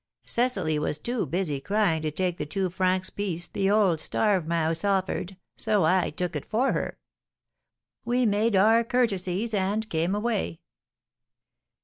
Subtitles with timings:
[0.25, 5.37] Cecily was too busy crying to take the two francs' piece the old starvemouse offered,
[5.55, 6.97] so I took it for her.
[8.03, 10.61] We made our courtesies and came away."